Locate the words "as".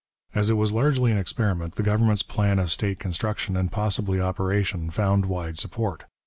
0.33-0.49